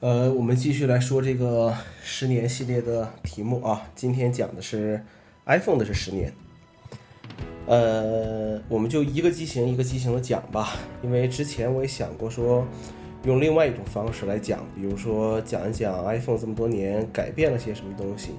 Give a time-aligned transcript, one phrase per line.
[0.00, 3.82] 呃，我们继续来说这个十年系列的题目啊。
[3.96, 5.02] 今天讲的是
[5.44, 6.32] iPhone 的这十年。
[7.66, 12.64] 呃，我们就一个机型一个机型的讲吧，因为之前我也想过说
[13.24, 18.30] 用另外一种方式来讲，比如说讲一讲 iPhone 这么多年改变了些什么东西，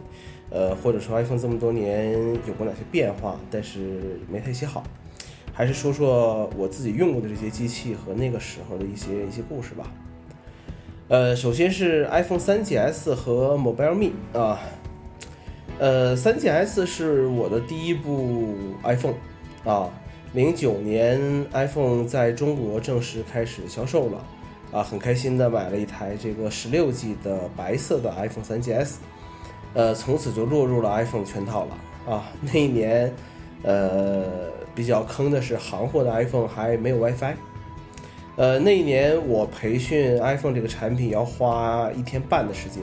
[0.49, 2.13] 呃，或者说 iPhone 这么多年
[2.47, 4.81] 有过哪些变化，但是没太写好，
[5.51, 9.91] 还是说说我自己用过的这些机器和那个时候的一些一些故事吧。
[11.09, 14.59] 呃，首先是 iPhone 3GS 和 Mobile Me 啊，
[15.79, 19.15] 呃，3GS 是我的第一部 iPhone
[19.65, 19.89] 啊，
[20.33, 21.19] 零九年
[21.51, 24.23] iPhone 在中国正式开始销售了
[24.71, 28.97] 啊，很开心的买了一台这个十六 G 的白色的 iPhone 3GS，
[29.73, 33.11] 呃，从此就落入了 iPhone 圈套了啊，那一年
[33.63, 34.25] 呃
[34.75, 37.33] 比较坑的是行货的 iPhone 还没有 WiFi。
[38.39, 42.81] 呃，那一年我培训 iPhone 这个产品要花一天半的时间，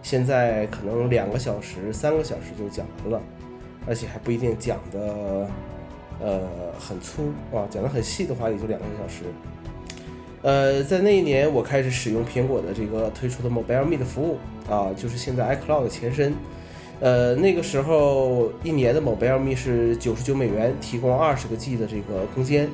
[0.00, 3.20] 现在可能两个小时、三个小时就讲完了，
[3.84, 5.48] 而且还不一定讲的
[6.20, 6.40] 呃
[6.78, 9.24] 很粗啊，讲的很细的话也就两个小时。
[10.42, 14.38] 呃，在那一年我开始使用苹果的这个推出的 Mobile Me 的服务
[14.70, 16.32] 啊，就是现在 iCloud 的前身。
[17.00, 22.68] 呃，那个时候一年的 Mobile Me 是九十九美元，提供二十个 G 的这个空间。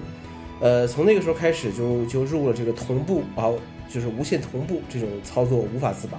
[0.62, 3.50] 呃，从那个时候开始就就入了这个同步啊，
[3.92, 6.18] 就是无线同步这种操作无法自拔。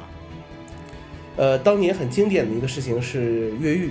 [1.38, 3.90] 呃，当年很经典的一个事情是越狱，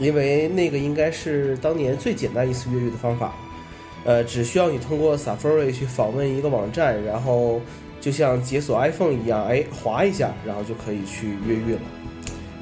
[0.00, 3.32] 因为那个应该是当年最简单一次越狱的方法。
[4.04, 7.60] 呃，只需要你通过 Safari 去访问一个网站，然后
[8.00, 11.80] 就像解锁 iPhone 一样，哎，滑一下，然后就可以去越狱了。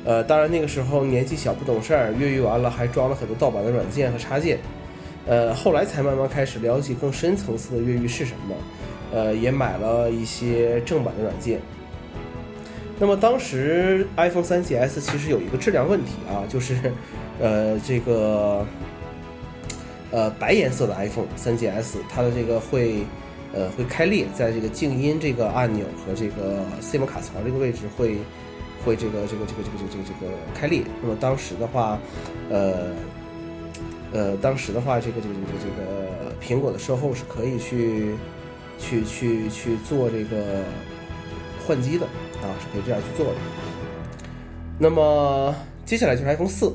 [0.05, 4.59] 呃，当然那个时候年纪小不懂事儿，越狱完了还装了很多盗版的软件和插件。
[5.29, 8.57] 呃，后来才慢慢开始了解更深层次的越狱是什么，
[9.13, 11.61] 呃，也买了一些正版的软件。
[12.99, 16.75] 那么当时 iPhone 3GS 其实有一个质量问题啊，就是，
[17.39, 18.67] 呃，这个，
[20.11, 23.05] 呃，白颜色的 iPhone 3GS 它的这个会，
[23.53, 28.17] 呃，会开裂，在这个静音这个按钮和这个 SIM 卡槽这个位置会，
[28.83, 30.83] 会这个这个这个这个这个这个开裂。
[31.03, 31.99] 那么当时的话，
[32.49, 32.95] 呃。
[34.13, 38.15] 呃，当时的话，这个这个这个这个苹果的售后是可以去
[38.79, 40.63] 去去去做这个
[41.67, 42.07] 换机的
[42.43, 43.41] 啊，是可以这样去做的。
[44.79, 45.55] 那么
[45.85, 46.75] 接下来就是 iPhone 四，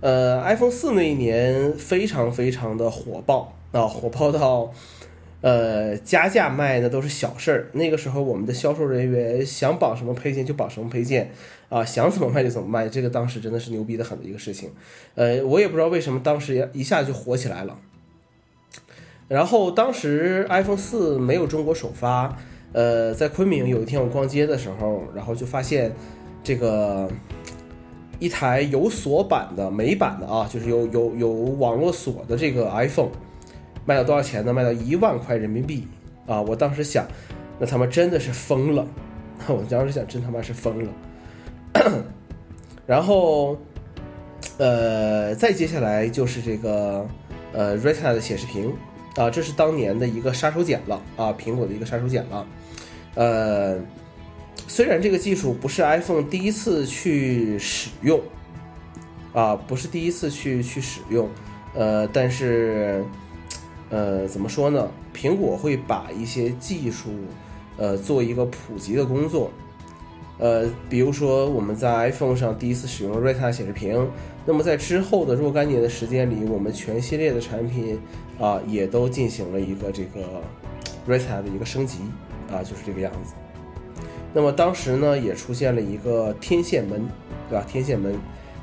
[0.00, 4.72] 呃，iPhone 四那一年非常非常的火爆啊，火爆到
[5.40, 7.70] 呃加价卖那都是小事儿。
[7.72, 11.32] 那个时候我们的销售人员想绑什么配件就绑什么配件。
[11.70, 14.70] 啊，想怎么卖就怎么卖，这个当时真的是牛逼的很的一个事情，
[15.14, 17.78] 呃，我也不知道为什么当时一下就火起来了。
[19.28, 22.36] 然后当时 iPhone 四没有中国首发，
[22.72, 25.92] 呃，在昆明有一天我逛街的时候，然后就发现
[26.42, 27.08] 这个
[28.18, 33.10] 一台有锁版的美版的啊，就是有有有网络锁的这个 iPhone，
[33.86, 34.52] 卖到多少钱呢？
[34.52, 35.86] 卖到一万块人民币
[36.26, 36.42] 啊！
[36.42, 37.06] 我当时想，
[37.60, 38.84] 那他妈真的是疯了，
[39.46, 40.90] 我当时想，真他妈是疯了。
[42.86, 43.56] 然后，
[44.58, 47.06] 呃，再接下来就是这个
[47.52, 48.74] 呃，Retina 的显示屏
[49.16, 52.46] 啊，这是当年的一个杀手锏了啊，苹果的一个杀手锏了。
[53.14, 53.78] 呃，
[54.66, 58.20] 虽然这个技术不是 iPhone 第一次去使用
[59.32, 61.28] 啊，不是第一次去去使用，
[61.74, 63.04] 呃，但是
[63.90, 64.88] 呃，怎么说呢？
[65.14, 67.10] 苹果会把一些技术
[67.76, 69.50] 呃做一个普及的工作。
[70.40, 74.10] 呃，比如说我们在 iPhone 上第一次使用 Retina 显示屏，
[74.46, 78.00] 那么在之后的若干年的时间里，我们全系列的产品
[78.40, 80.40] 啊，也都进行了一个这个
[81.06, 81.98] Retina 的一个升级
[82.50, 83.34] 啊，就是这个样子。
[84.32, 87.06] 那么当时呢，也出现了一个天线门，
[87.50, 87.64] 对吧？
[87.68, 88.14] 天线门，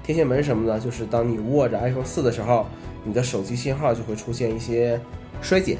[0.03, 0.79] 天线门什么呢？
[0.79, 2.65] 就是当你握着 iPhone 四的时候，
[3.03, 4.99] 你的手机信号就会出现一些
[5.43, 5.77] 衰减。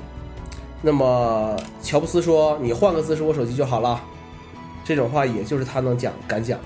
[0.84, 4.00] 那么乔布斯说：“你换个姿势握手机就好了。”
[4.88, 6.57] 这种话也就是他能讲敢讲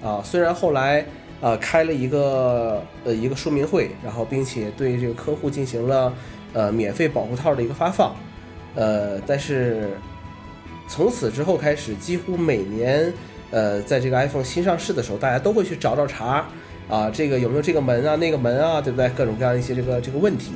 [0.00, 1.04] 的，啊，虽然后来
[1.40, 6.12] 呃开了一个呃一个说明会，然后并且对这个客户进行了
[6.52, 8.14] 呃免费保护套的一个发放，
[8.76, 9.98] 呃，但是
[10.86, 13.12] 从此之后开始，几乎每年
[13.50, 16.44] 呃在这个 iPhone 新上市的时候，大家都会去找找茬
[16.88, 19.08] 啊，这个有没有这个门啊那个门啊，对不对？
[19.08, 20.52] 各种各样一些这个这个问题，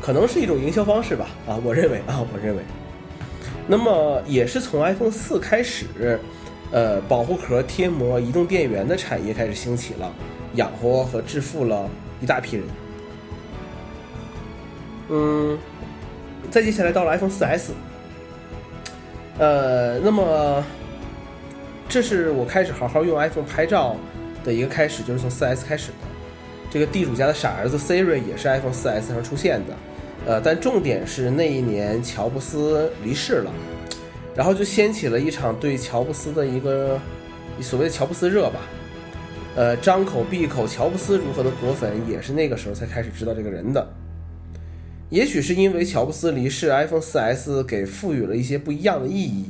[0.00, 2.62] 可能是一种营销方式吧，啊，我认为啊，我认为。
[3.66, 6.18] 那么也是从 iPhone 四开始，
[6.70, 10.12] 呃，保护壳、贴膜、移动电源的产业开始兴起了，
[10.54, 11.88] 养活和致富了
[12.20, 12.64] 一大批人。
[15.08, 15.58] 嗯，
[16.50, 17.72] 再接下来到了 iPhone 四 S，
[19.38, 20.64] 呃，那么
[21.88, 23.96] 这是我开始好好用 iPhone 拍照
[24.44, 25.96] 的一个开始，就是从 4S 开始的。
[26.70, 29.74] 这个地主家的傻儿子 Siri 也是 iPhone 4S 上出现的。
[30.26, 33.52] 呃，但重点是那一年乔布斯离世了，
[34.36, 36.98] 然后就掀起了一场对乔布斯的一个
[37.60, 38.60] 所谓的乔布斯热吧。
[39.56, 43.86] 呃，张口闭口乔布斯如何的果粉，也是那个时候才开始知道这个人的。
[45.10, 49.44] 也许是因为乔布斯离世，iPhone 4S 给赋予了一些不一样的意义，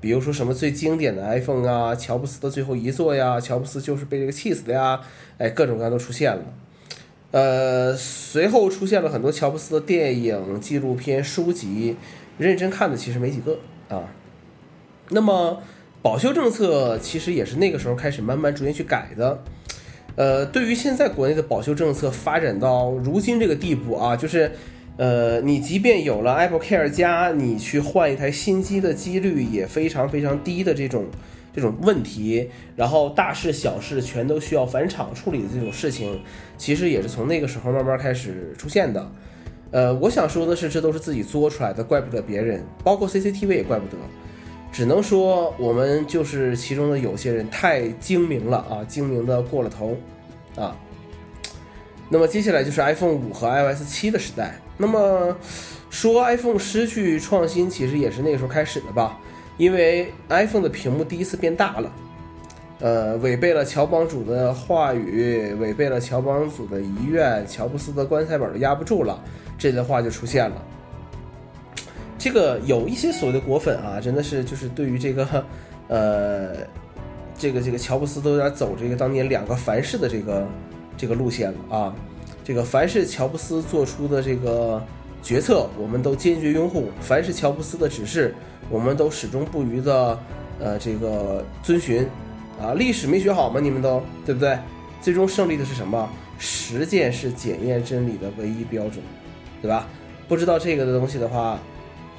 [0.00, 5.00] 比如说什么最经典的 iPhone 啊，乔布斯的最后一座呀，乔布斯就是被这个气死的呀，
[5.36, 6.42] 哎，各种各样都出现了。
[7.32, 11.96] 呃，随后出现了很多乔布斯的电影、纪录片、书籍，
[12.38, 13.58] 认真看的其实没几个
[13.88, 14.04] 啊。
[15.08, 15.60] 那么
[16.02, 19.42] 保修政策其实也是那个时候开始慢慢逐渐去改的。
[20.14, 24.52] 呃，对于现在国内的保修政策发展到如今这个地步啊，就是
[24.98, 31.06] 呃，你即便有了 Apple Care 加，你去换一台新机的几率也非常非常低的这种。
[31.54, 36.20] 这种问题，然后大事小事全都需要返厂处理的这种事情，
[36.56, 39.10] 其实也是从那个时候慢慢开始出现的。
[39.70, 43.96] 呃，我想说的是，这都是自己作出来的，怪不得别人，包括 CCTV 也怪不得，
[44.70, 49.96] 只能说我们就是其中的有些人太精明了啊，精明的过了头
[50.56, 50.76] 啊。
[52.10, 54.60] 那么接下来就是 iPhone 五和 iOS 七的时代。
[54.76, 55.34] 那么
[55.88, 59.18] 说 iPhone 失去创新，其实也是那个时候开始的吧。
[59.58, 61.92] 因为 iPhone 的屏幕第一次变大了，
[62.80, 69.22] 呃，违背了乔帮主的话语，违背了乔帮主的遗愿，乔布斯的棺材本都压不住了，
[69.58, 70.62] 这类话就出现了。
[72.18, 75.44] 这个有一些所谓的果粉啊，真的是就是对于这个，
[75.88, 76.56] 呃，
[77.36, 80.46] 这个这个乔布斯都有点走这个当年两个凡是的这个
[80.96, 81.94] 这个路线了啊，
[82.44, 84.80] 这个凡是乔布斯做出的这个
[85.22, 88.34] 决策，我们都坚决拥护；凡是乔布斯的指示。
[88.70, 90.18] 我们都始终不渝的，
[90.58, 92.06] 呃，这个遵循，
[92.60, 93.60] 啊，历史没学好吗？
[93.60, 94.58] 你们都对不对？
[95.00, 96.08] 最终胜利的是什么？
[96.38, 98.98] 实践是检验真理的唯一标准，
[99.60, 99.86] 对吧？
[100.26, 101.58] 不知道这个的东西的话，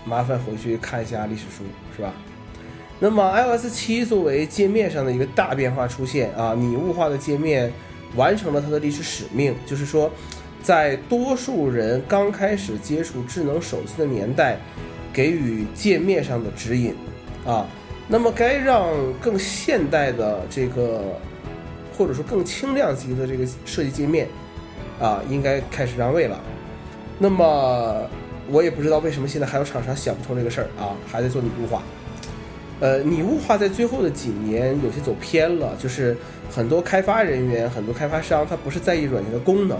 [0.05, 1.63] 麻烦回去看一下历史书，
[1.95, 2.13] 是吧？
[2.99, 7.71] 那么 iOS 七作为界面上的一个大变化出现啊，拟物化的界面
[8.15, 10.11] 完成了它的历史使命，就是说，
[10.63, 14.57] 在多数人刚开始接触智能手机的年代。
[15.15, 16.95] 给予界面上的指引，
[17.45, 17.67] 啊，
[18.07, 21.03] 那么该让更现代的这个，
[21.95, 24.27] 或者说更轻量级的这个设计界面，
[24.99, 26.41] 啊，应该开始让位了。
[27.19, 28.09] 那么
[28.49, 31.83] 我也不知道为什么现在还有厂商想不通这个事儿啊，还在做拟物化。
[32.79, 36.17] 呃，拟物化在最后的几年有些走偏了，就是
[36.49, 39.77] 很多开发人员、很多开发商，他不是在意软件的功能。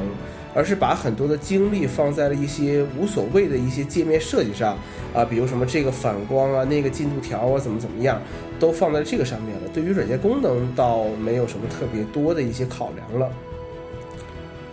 [0.55, 4.77] 而是把很多的精力放在了一些无所谓的一些界面设计上
[5.13, 8.21] 啊，比如什么这个反光啊，那个进度条啊，怎么怎么样，
[8.59, 9.67] 都放在这个上面了。
[9.73, 13.31] 对于软件功能倒没有什么特别多的一些考量了。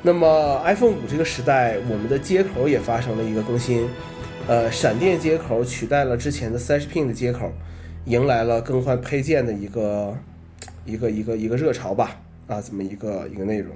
[0.02, 3.88] 那么 iPhone 五这个时代，我们的接口也发生了一个更新，
[4.46, 7.50] 呃，闪电接口取代了之前的 30pin 的接口，
[8.04, 10.14] 迎来了更换配件的一个
[10.84, 13.74] 一个一个一个热潮吧，啊，这么一个一个内容。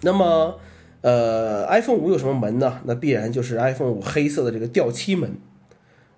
[0.00, 0.58] 那么。
[1.00, 2.80] 呃，iPhone 五有什么门呢？
[2.84, 5.30] 那必然就是 iPhone 五黑色的这个掉漆门，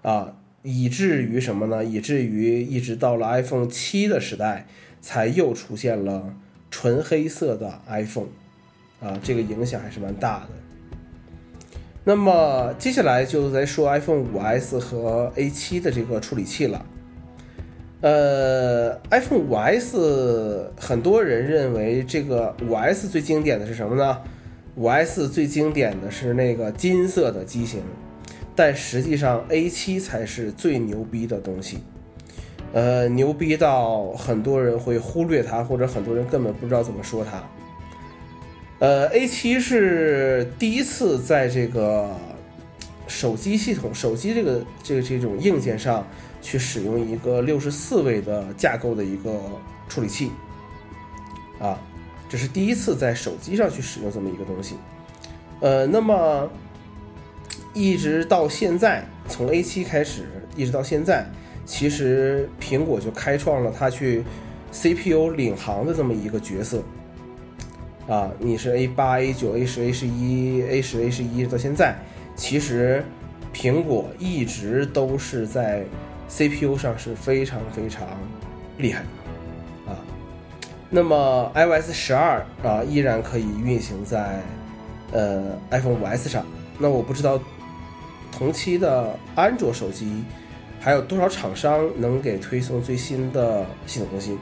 [0.03, 1.85] 啊，以至于什么呢？
[1.85, 4.67] 以至于一直到了 iPhone 七的时代，
[5.03, 6.35] 才又出现了
[6.71, 8.29] 纯黑色的 iPhone，
[9.01, 10.49] 啊，这个影响还是蛮大的。
[12.05, 16.87] 那么接下来就来说 iPhone 五 S 和 A 七的这个处理器了。
[18.01, 24.19] 呃，iPhone 五 S 很多人认为这个五 S 最经典的是什么呢？
[24.77, 27.83] 五 S 最经典的是那个金色的机型，
[28.55, 31.79] 但实际上 A 七才是最牛逼的东西，
[32.73, 37.43] 呃，牛逼到很多人会忽略它，或者很多人根本不知道怎么说它。
[38.79, 42.17] 呃，A 七是第一次在这个
[43.07, 46.07] 手机系统、手机这个这个这种硬件上
[46.41, 49.39] 去使用一个六十四位的架构的一个
[49.89, 50.31] 处理器，
[51.59, 51.79] 啊。
[52.31, 54.77] 这是第一次在手机上去使用这么一个东西，
[55.61, 56.49] 呃，那么
[57.75, 61.27] 一直到现在，从 A 七开始一直到现在，
[61.67, 64.23] 其实苹果就开创了它去
[64.73, 66.81] CPU 领航的这么一个角色。
[68.09, 71.97] 啊，你是 A 八、A 九、A 十、A 十一、A 十、A 十一到现在，
[72.37, 73.05] 其实
[73.53, 75.85] 苹果一直都是在
[76.29, 78.07] CPU 上是非常非常
[78.79, 79.07] 厉害的。
[80.93, 84.43] 那么 iOS 十二啊，依然可以运行在
[85.13, 86.45] 呃 iPhone 五 S 上。
[86.79, 87.41] 那我不知道
[88.33, 90.25] 同期的安卓手机
[90.81, 94.37] 还有多少厂商能给推送最新的系统更新。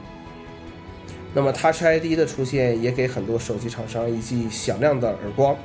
[1.35, 5.55] 那么 Touch ID 的出现也给很多手机厂商一记响亮的耳光。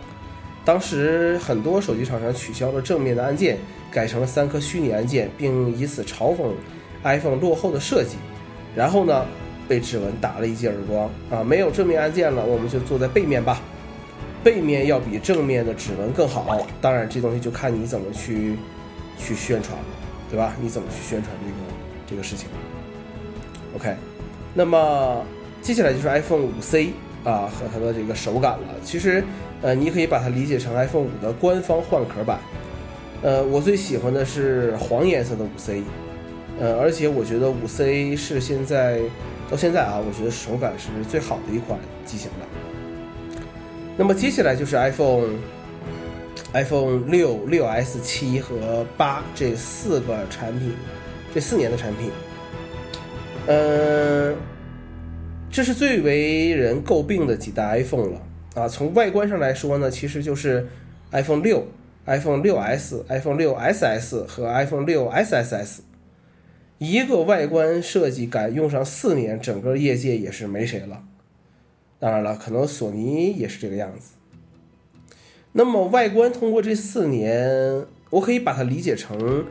[0.67, 3.57] 当时很多手机厂商取消了正面的按键，
[3.91, 6.53] 改成了三颗虚拟按键，并以此嘲讽
[7.03, 8.17] iPhone 落后的设计。
[8.75, 9.25] 然后呢，
[9.69, 11.45] 被指纹打了一记耳光啊！
[11.45, 13.61] 没有正面按键了，我们就坐在背面吧。
[14.43, 16.67] 背面要比正面的指纹更好。
[16.81, 18.57] 当然，这东西就看你怎么去
[19.19, 19.85] 去宣传了，
[20.31, 20.55] 对吧？
[20.61, 21.57] 你怎么去宣传这个
[22.11, 22.49] 这个事情
[23.77, 23.95] ？OK，
[24.53, 25.25] 那么
[25.63, 26.91] 接下来就是 iPhone 五 C
[27.25, 28.69] 啊和它的这个手感了。
[28.85, 29.25] 其实。
[29.63, 32.39] 呃，你可以把它理解成 iPhone 五的官方换壳版。
[33.23, 35.83] 呃，我最喜欢的是黄颜色的五 C，
[36.61, 39.01] 呃，而且我觉得五 C 是现在
[39.55, 42.47] 到现在啊，我觉得手感是最好的一款机型了。
[43.97, 45.31] 那么接下来就是 iPhone
[46.53, 50.73] iPhone 六、六 S、七和八这四个产品，
[51.33, 52.11] 这四年的产品。
[53.47, 54.35] 嗯，
[55.53, 58.21] 这是最为人诟病的几代 iPhone 了。
[58.57, 60.67] 啊，从外观上来说呢，其实就是
[61.13, 61.65] iPhone 六、
[62.07, 65.79] iPhone 六 S、iPhone 六 SS 和 iPhone 六 SSS，
[66.79, 71.03] 一个外观设计敢用上四年，整个业界也是没谁了。
[71.99, 74.11] 当然了，可能索尼也是这个样子。
[75.53, 79.45] 那么外观通过这四年，我可以把它理解成。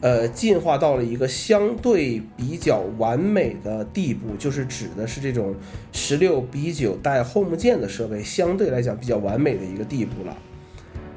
[0.00, 5.54] 呃，进化到了一个相对比较完美的地步，就是指的是这种
[5.92, 10.36] 十六比九带 Home 键的设备，相对来讲比较完美的一个地步了。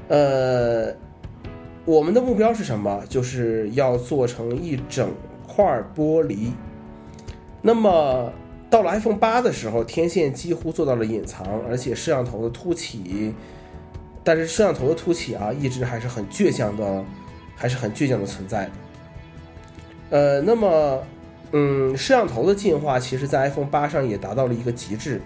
[0.10, 0.96] 呃，
[1.84, 3.04] 我们的目标是什么？
[3.10, 5.10] 就是要做成一整
[5.48, 6.52] 块玻璃。
[7.62, 8.32] 那么
[8.70, 13.34] 到了 iPhone 八的时候，天线几乎做到了隐藏，而且摄像头的凸起，
[14.24, 17.04] 但是摄像头的凸起啊，一直还是很倔强的。
[17.58, 18.72] 还是很倔强的存在的，
[20.10, 21.02] 呃，那么，
[21.54, 25.22] 嗯，摄像头的进化，其实在 iPhone 八上也达到了一个极致，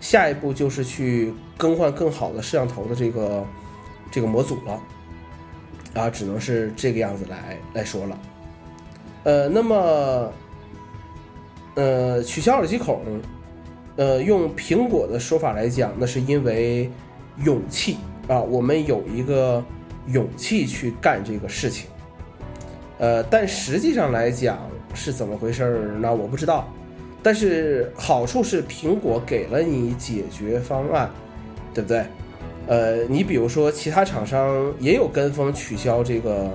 [0.00, 3.46] 下一步就是去更换更好的摄像头的这个
[4.10, 4.80] 这个模组了，
[5.92, 8.18] 啊，只能是这个样子来来说了，
[9.24, 10.32] 呃，那么，
[11.74, 13.02] 呃，取消耳机孔，
[13.96, 16.90] 呃，用苹果的说法来讲，那是因为
[17.44, 17.96] 勇气
[18.28, 19.62] 啊，我们有一个。
[20.08, 21.88] 勇气去干这个事情，
[22.98, 24.58] 呃，但实际上来讲
[24.92, 25.96] 是怎么回事儿？
[25.98, 26.68] 那我不知道。
[27.22, 31.10] 但是好处是苹果给了你解决方案，
[31.72, 32.04] 对不对？
[32.66, 36.50] 呃，你比如说其他厂商也有跟风取消这个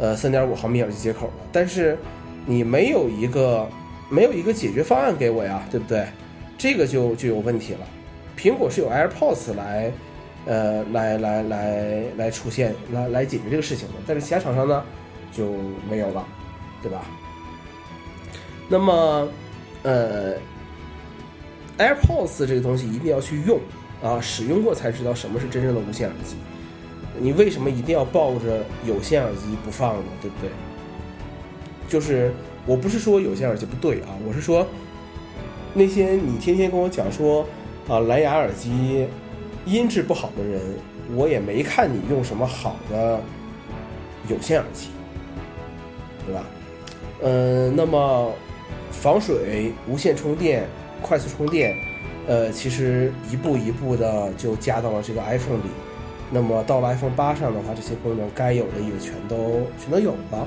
[0.00, 1.96] 呃三点五毫米耳机接口的，但是
[2.44, 3.68] 你没有一个
[4.08, 6.04] 没有一个解决方案给我呀，对不对？
[6.58, 7.86] 这个就就有问题了。
[8.36, 9.92] 苹果是有 AirPods 来。
[10.46, 14.82] 呃，来来来来出现，来来解决这个事情的，但是其他厂商呢
[15.30, 15.52] 就
[15.88, 16.26] 没有了，
[16.82, 17.04] 对吧？
[18.66, 19.28] 那么，
[19.82, 20.32] 呃
[21.76, 23.60] ，AirPods 这个东西一定要去用
[24.02, 26.36] 啊，使用过才知道什么是真正的无线耳机。
[27.20, 30.04] 你为什么一定要抱着有线耳机不放呢？
[30.22, 30.50] 对不对？
[31.88, 32.32] 就是
[32.66, 34.66] 我不是说有线耳机不对啊，我是说
[35.74, 37.46] 那些你天天跟我讲说
[37.86, 39.06] 啊蓝牙耳机。
[39.66, 40.58] 音质不好的人，
[41.14, 43.20] 我也没看你用什么好的
[44.26, 44.88] 有线耳机，
[46.24, 46.46] 对吧？
[47.20, 48.32] 嗯，那么
[48.90, 50.66] 防水、无线充电、
[51.02, 51.76] 快速充电，
[52.26, 55.68] 呃，其实一步一步的就加到了这个 iPhone 里。
[56.30, 60.46] 那么到了 iPhone 八上的话，这些功能该有的也全都全都有了。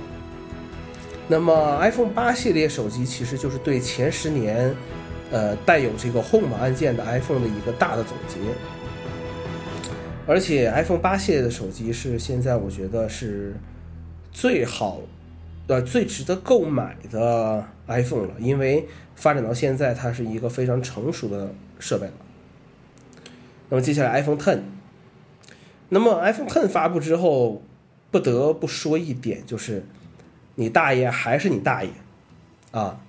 [1.28, 4.74] 那么 iPhone 八系列手机其实就是对前十年，
[5.32, 8.36] 呃，带有这个 Home 按键的 iPhone 的一个大的总结。
[10.26, 13.56] 而且 iPhone 八系列的手机是现在我觉得是
[14.32, 15.02] 最好，
[15.68, 22.14] 呃，最值得购买的 iPhone 了，因为发展到现在，它是一个非常成熟的设备了。
[23.70, 24.60] 那么接下来 iPhone Ten，
[25.94, 27.62] 那么 iPhone Ten 发布之后，
[28.10, 29.86] 不得不说一点，就是
[30.56, 31.92] 你大爷还是你大爷
[32.72, 33.00] 啊，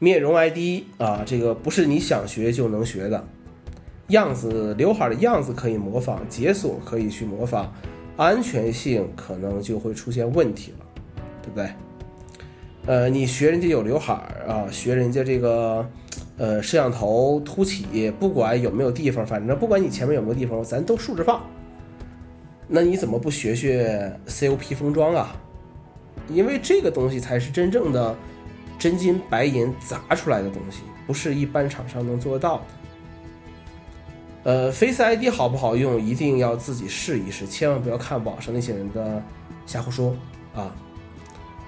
[0.00, 3.24] 面容 ID 啊，这个不是你想学就能学的。
[4.08, 7.72] 样子刘海的样子可以模仿，解锁可以去模仿，
[8.16, 10.86] 安全性可能就会出现问题了，
[11.42, 11.70] 对不对？
[12.86, 14.14] 呃，你学人家有刘海
[14.48, 15.88] 啊，学人家这个
[16.38, 21.40] 呃摄像头凸起，不管有没有地方，反正不管你前面有没有地方，咱都竖着放。
[22.72, 25.34] 那你怎么不学学 COP 封装啊？
[26.28, 28.16] 因为这个东西才是真正的
[28.78, 32.62] 真金白银砸出来的东西，不是一般厂商能做得到的。
[34.44, 39.20] 呃，Face ID 好不好用，一定要自己试一试，千万不要看网上那些人的
[39.66, 40.14] 瞎胡说
[40.54, 40.72] 啊！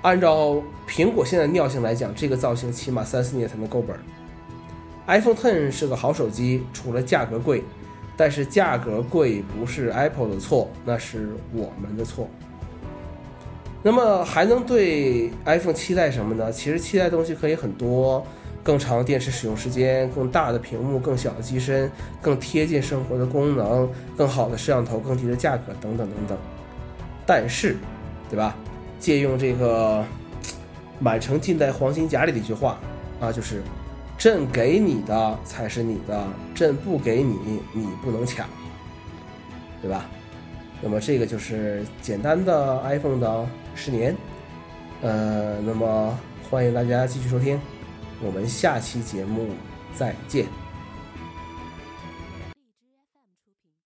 [0.03, 3.97] 按照苹果现在尿性来讲，这个造型起码三四年才能够本。
[5.09, 7.65] iPhone Ten 是个好手机，除了价格贵，
[8.17, 12.29] 但是价格贵不是 Apple 的错，那是我们的错。
[13.83, 16.53] 那么还能对 iPhone 期待什么呢？
[16.53, 18.25] 其实期待东西可以很多，
[18.63, 21.91] 更长电池使用时间，更大的屏幕，更小的机身，
[22.21, 26.39] 更贴近生活的功能，更好的摄像头，更低的价格，等等等等。
[27.27, 27.77] 但是，
[28.31, 28.55] 对吧？
[29.01, 30.05] 借用这个
[31.01, 32.79] 满城尽带黄金甲里的一句话
[33.21, 33.61] 啊，就是
[34.23, 36.25] “朕给你的才是你的，
[36.55, 38.47] 朕不给你，你不能抢”，
[39.83, 40.05] 对吧？
[40.81, 44.17] 那么这个就是简单的 iPhone 的十年。
[45.01, 46.17] 呃，那么
[46.49, 47.61] 欢迎大家继续收听，
[48.25, 49.49] 我们下期节目
[49.93, 50.62] 再见。